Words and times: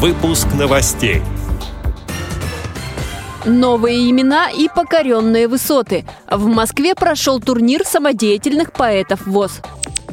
Выпуск 0.00 0.46
новостей. 0.56 1.22
Новые 3.44 4.08
имена 4.08 4.48
и 4.48 4.68
покоренные 4.68 5.48
высоты. 5.48 6.04
В 6.30 6.46
Москве 6.46 6.94
прошел 6.94 7.40
турнир 7.40 7.84
самодеятельных 7.84 8.72
поэтов 8.72 9.26
ВОЗ. 9.26 9.60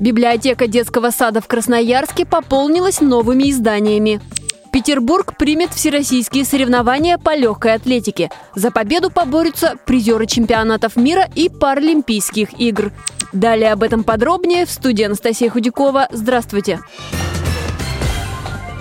Библиотека 0.00 0.66
детского 0.66 1.10
сада 1.10 1.42
в 1.42 1.46
Красноярске 1.46 2.24
пополнилась 2.24 3.02
новыми 3.02 3.50
изданиями. 3.50 4.22
Петербург 4.72 5.36
примет 5.36 5.74
всероссийские 5.74 6.46
соревнования 6.46 7.18
по 7.18 7.36
легкой 7.36 7.74
атлетике. 7.74 8.30
За 8.54 8.70
победу 8.70 9.10
поборются 9.10 9.74
призеры 9.84 10.24
чемпионатов 10.24 10.96
мира 10.96 11.28
и 11.34 11.50
Паралимпийских 11.50 12.58
игр. 12.58 12.92
Далее 13.34 13.72
об 13.72 13.82
этом 13.82 14.04
подробнее 14.04 14.64
в 14.64 14.70
студии 14.70 15.04
Анастасия 15.04 15.50
Худякова. 15.50 16.08
Здравствуйте! 16.12 16.80
Здравствуйте! 16.80 17.25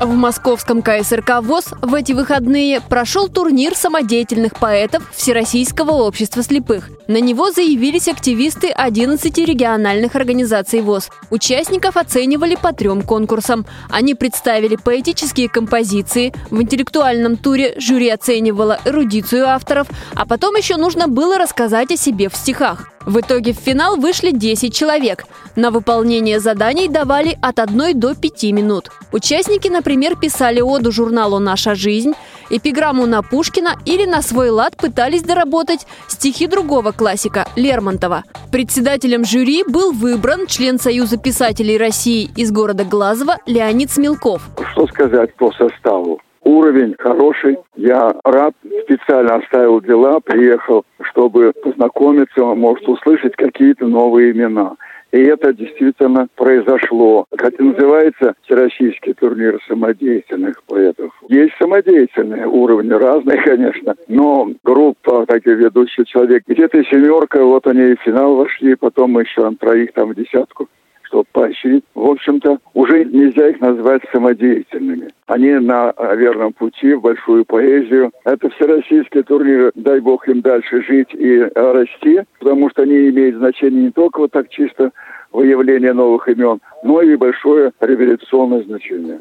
В 0.00 0.14
московском 0.14 0.80
КСРК 0.80 1.40
ВОЗ 1.42 1.74
в 1.82 1.92
эти 1.92 2.12
выходные 2.12 2.80
прошел 2.80 3.28
турнир 3.28 3.74
самодеятельных 3.74 4.54
поэтов 4.54 5.02
Всероссийского 5.12 5.90
общества 5.90 6.44
слепых. 6.44 6.90
На 7.08 7.20
него 7.20 7.50
заявились 7.50 8.06
активисты 8.06 8.68
11 8.68 9.36
региональных 9.38 10.14
организаций 10.14 10.82
ВОЗ. 10.82 11.10
Участников 11.30 11.96
оценивали 11.96 12.54
по 12.54 12.72
трем 12.72 13.02
конкурсам. 13.02 13.66
Они 13.90 14.14
представили 14.14 14.76
поэтические 14.76 15.48
композиции, 15.48 16.32
в 16.50 16.62
интеллектуальном 16.62 17.36
туре 17.36 17.74
жюри 17.78 18.08
оценивало 18.10 18.78
эрудицию 18.84 19.48
авторов, 19.48 19.88
а 20.14 20.26
потом 20.26 20.54
еще 20.54 20.76
нужно 20.76 21.08
было 21.08 21.38
рассказать 21.38 21.90
о 21.90 21.96
себе 21.96 22.28
в 22.28 22.36
стихах. 22.36 22.92
В 23.08 23.20
итоге 23.20 23.54
в 23.54 23.56
финал 23.56 23.96
вышли 23.96 24.32
10 24.32 24.74
человек. 24.74 25.24
На 25.56 25.70
выполнение 25.70 26.40
заданий 26.40 26.88
давали 26.88 27.38
от 27.40 27.58
1 27.58 27.98
до 27.98 28.14
5 28.14 28.42
минут. 28.52 28.90
Участники, 29.12 29.66
например, 29.66 30.14
писали 30.14 30.60
оду 30.60 30.92
журналу 30.92 31.38
«Наша 31.38 31.74
жизнь», 31.74 32.12
эпиграмму 32.50 33.06
на 33.06 33.22
Пушкина 33.22 33.76
или 33.86 34.04
на 34.04 34.20
свой 34.20 34.50
лад 34.50 34.76
пытались 34.76 35.22
доработать 35.22 35.86
стихи 36.06 36.46
другого 36.46 36.92
классика– 36.92 37.48
Лермонтова. 37.56 38.24
Председателем 38.52 39.24
жюри 39.24 39.64
был 39.66 39.92
выбран 39.92 40.46
член 40.46 40.78
Союза 40.78 41.16
писателей 41.16 41.78
России 41.78 42.28
из 42.36 42.52
города 42.52 42.84
Глазова 42.84 43.38
Леонид 43.46 43.90
Смелков. 43.90 44.42
Что 44.72 44.86
сказать 44.86 45.34
по 45.36 45.50
составу? 45.52 46.20
Уровень 46.48 46.94
хороший. 46.98 47.58
Я 47.76 48.10
рад, 48.24 48.54
специально 48.84 49.34
оставил 49.34 49.82
дела, 49.82 50.18
приехал, 50.20 50.82
чтобы 51.02 51.52
познакомиться, 51.62 52.42
может 52.42 52.88
услышать 52.88 53.36
какие-то 53.36 53.86
новые 53.86 54.32
имена. 54.32 54.76
И 55.12 55.18
это 55.18 55.52
действительно 55.52 56.26
произошло. 56.36 57.26
Хотя 57.36 57.62
называется 57.62 58.32
Всероссийский 58.44 59.12
турнир 59.12 59.60
самодеятельных 59.68 60.62
поэтов. 60.64 61.12
Есть 61.28 61.52
самодеятельные 61.60 62.46
уровни, 62.46 62.94
разные, 62.94 63.42
конечно, 63.44 63.94
но 64.08 64.50
группа 64.64 65.26
таких 65.26 65.58
ведущих 65.58 66.06
человек, 66.06 66.44
где-то 66.46 66.82
семерка, 66.84 67.44
вот 67.44 67.66
они 67.66 67.92
и 67.92 67.96
в 67.96 68.00
финал 68.00 68.36
вошли, 68.36 68.74
потом 68.74 69.12
мы 69.12 69.22
еще 69.22 69.50
троих 69.60 69.92
там 69.92 70.12
в 70.12 70.14
десятку 70.14 70.66
чтобы 71.08 71.24
поощрить. 71.32 71.84
В 71.94 72.08
общем-то, 72.08 72.58
уже 72.74 73.04
нельзя 73.04 73.48
их 73.48 73.60
назвать 73.60 74.02
самодеятельными. 74.12 75.08
Они 75.26 75.50
на 75.50 75.92
верном 76.14 76.52
пути 76.52 76.94
в 76.94 77.00
большую 77.00 77.44
поэзию. 77.44 78.12
Это 78.24 78.48
всероссийские 78.50 79.22
турниры, 79.24 79.72
дай 79.74 80.00
бог 80.00 80.28
им 80.28 80.40
дальше 80.40 80.82
жить 80.82 81.08
и 81.12 81.40
расти, 81.54 82.20
потому 82.38 82.70
что 82.70 82.82
они 82.82 83.08
имеют 83.08 83.36
значение 83.36 83.84
не 83.84 83.90
только 83.90 84.20
вот 84.20 84.32
так 84.32 84.48
чисто 84.48 84.92
выявление 85.32 85.92
новых 85.92 86.28
имен, 86.28 86.60
но 86.82 87.02
и 87.02 87.16
большое 87.16 87.72
революционное 87.80 88.62
значение. 88.62 89.20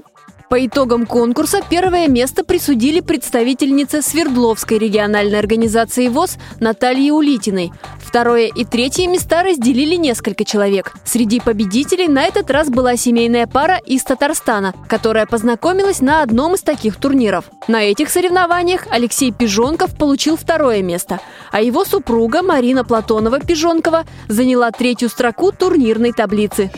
По 0.50 0.66
итогам 0.66 1.06
конкурса 1.06 1.60
первое 1.70 2.08
место 2.08 2.46
присудили 2.46 3.02
представительнице 3.02 4.02
Свердловской 4.02 4.78
региональной 4.78 5.40
организации 5.40 6.08
ВОЗ 6.08 6.38
Наталье 6.62 7.12
Улитиной. 7.12 7.72
Второе 8.08 8.48
и 8.48 8.64
третье 8.64 9.06
места 9.06 9.44
разделили 9.44 9.96
несколько 9.96 10.46
человек. 10.46 10.94
Среди 11.04 11.42
победителей 11.42 12.08
на 12.08 12.24
этот 12.24 12.50
раз 12.50 12.70
была 12.70 12.96
семейная 12.96 13.48
пара 13.48 13.80
из 13.86 14.02
Татарстана, 14.06 14.74
которая 14.88 15.26
познакомилась 15.26 16.00
на 16.00 16.22
одном 16.22 16.56
из 16.56 16.62
таких 16.62 16.96
турниров. 16.96 17.52
На 17.68 17.84
этих 17.84 18.10
соревнованиях 18.10 18.88
Алексей 18.92 19.34
Пижонков 19.34 19.94
получил 19.98 20.38
второе 20.38 20.82
место, 20.82 21.20
а 21.52 21.60
его 21.60 21.84
супруга 21.84 22.42
Марина 22.42 22.86
Платонова-Пижонкова 22.86 24.06
заняла 24.30 24.72
третью 24.72 25.10
строку 25.10 25.52
турнирной 25.52 26.14
таблицы. 26.14 26.72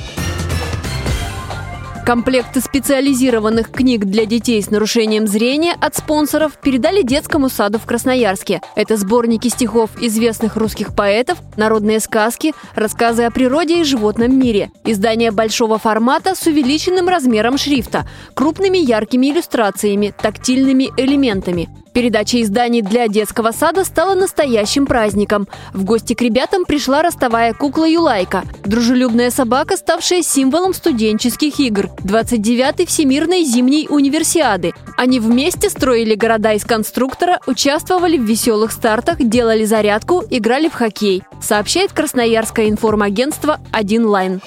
Комплекты 2.10 2.60
специализированных 2.60 3.70
книг 3.70 4.06
для 4.06 4.26
детей 4.26 4.64
с 4.64 4.72
нарушением 4.72 5.28
зрения 5.28 5.76
от 5.80 5.96
спонсоров 5.96 6.54
передали 6.60 7.04
детскому 7.04 7.50
саду 7.50 7.78
в 7.78 7.86
Красноярске. 7.86 8.62
Это 8.76 8.98
сборники 8.98 9.48
стихов 9.48 9.92
известных 10.02 10.56
русских 10.56 10.96
поэтов, 10.96 11.38
народные 11.56 12.00
сказки, 12.00 12.56
рассказы 12.74 13.26
о 13.26 13.30
природе 13.30 13.82
и 13.82 13.84
животном 13.84 14.40
мире. 14.40 14.72
Издание 14.86 15.30
большого 15.30 15.78
формата 15.78 16.34
с 16.34 16.48
увеличенным 16.48 17.08
размером 17.08 17.60
шрифта, 17.60 18.10
крупными 18.34 18.80
яркими 18.80 19.30
иллюстрациями, 19.30 20.12
тактильными 20.20 20.90
элементами. 20.98 21.70
Передача 21.94 22.42
изданий 22.42 22.82
для 22.82 23.08
детского 23.08 23.52
сада 23.52 23.84
стала 23.84 24.16
настоящим 24.16 24.86
праздником. 24.86 25.48
В 25.74 25.84
гости 25.84 26.14
к 26.14 26.22
ребятам 26.22 26.66
пришла 26.66 27.02
ростовая 27.02 27.54
кукла 27.54 27.88
Юлайка, 27.88 28.44
дружелюбная 28.66 29.32
собака, 29.32 29.78
ставшая 29.78 30.22
символом 30.22 30.74
студенческих 30.74 31.60
игр, 31.60 31.90
29-й 32.04 32.86
Всемирной 32.86 33.44
зимней 33.44 33.88
универсиады. 33.90 34.74
Они 34.98 35.20
вместе 35.20 35.70
строили 35.70 36.16
города 36.16 36.54
из 36.54 36.64
конструктора, 36.64 37.40
участвовали 37.48 38.18
в 38.18 38.24
веселых 38.24 38.72
стартах, 38.72 39.18
делали 39.20 39.66
зарядку, 39.66 40.24
играли 40.30 40.70
в 40.70 40.74
хоккей, 40.74 41.24
сообщает 41.42 41.92
Красноярское 41.94 42.70
информагентство 42.70 43.60
«Один 43.72 44.06
лайн». 44.06 44.42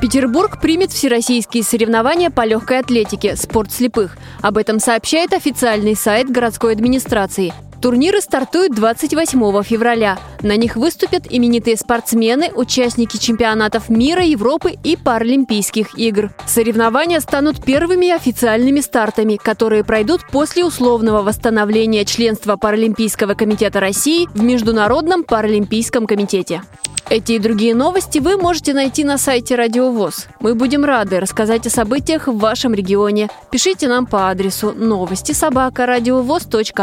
Петербург 0.00 0.58
примет 0.62 0.92
всероссийские 0.92 1.62
соревнования 1.62 2.30
по 2.30 2.46
легкой 2.46 2.78
атлетике 2.78 3.36
«Спорт 3.36 3.70
слепых». 3.70 4.16
Об 4.40 4.56
этом 4.56 4.80
сообщает 4.80 5.34
официальный 5.34 5.94
сайт 5.94 6.30
городской 6.30 6.72
администрации. 6.72 7.52
Турниры 7.80 8.20
стартуют 8.20 8.74
28 8.74 9.62
февраля. 9.62 10.18
На 10.42 10.56
них 10.56 10.76
выступят 10.76 11.24
именитые 11.30 11.78
спортсмены, 11.78 12.50
участники 12.54 13.16
чемпионатов 13.16 13.88
мира, 13.88 14.22
Европы 14.22 14.74
и 14.84 14.96
Паралимпийских 14.96 15.98
игр. 15.98 16.30
Соревнования 16.46 17.20
станут 17.20 17.64
первыми 17.64 18.10
официальными 18.10 18.80
стартами, 18.80 19.36
которые 19.42 19.82
пройдут 19.82 20.26
после 20.30 20.64
условного 20.64 21.22
восстановления 21.22 22.04
членства 22.04 22.56
Паралимпийского 22.56 23.32
комитета 23.32 23.80
России 23.80 24.28
в 24.34 24.42
Международном 24.42 25.24
паралимпийском 25.24 26.06
комитете. 26.06 26.62
Эти 27.10 27.32
и 27.32 27.38
другие 27.40 27.74
новости 27.74 28.20
вы 28.20 28.36
можете 28.36 28.72
найти 28.72 29.02
на 29.02 29.18
сайте 29.18 29.56
Радио 29.56 29.90
ВОЗ. 29.90 30.28
Мы 30.38 30.54
будем 30.54 30.84
рады 30.84 31.18
рассказать 31.18 31.66
о 31.66 31.70
событиях 31.70 32.28
в 32.28 32.38
вашем 32.38 32.72
регионе. 32.72 33.28
Пишите 33.50 33.88
нам 33.88 34.06
по 34.06 34.30
адресу 34.30 34.72
новости 34.72 35.32
собака 35.32 35.86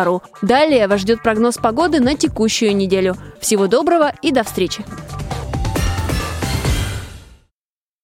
ру. 0.03 0.21
Далее 0.41 0.86
вас 0.87 1.01
ждет 1.01 1.21
прогноз 1.21 1.57
погоды 1.57 1.99
на 1.99 2.15
текущую 2.15 2.75
неделю. 2.75 3.15
Всего 3.39 3.67
доброго 3.67 4.13
и 4.21 4.31
до 4.31 4.43
встречи! 4.43 4.83